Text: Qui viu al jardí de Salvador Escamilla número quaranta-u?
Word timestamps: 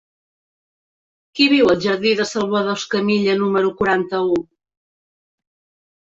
Qui 1.39 1.45
viu 1.51 1.67
al 1.73 1.75
jardí 1.83 2.13
de 2.19 2.25
Salvador 2.29 2.79
Escamilla 2.81 3.35
número 3.41 3.69
quaranta-u? 3.83 4.39